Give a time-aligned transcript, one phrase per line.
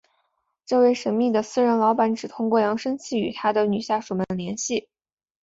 [0.65, 4.89] 这位神秘的私人老板只通过扬声器与他的女下属们联系。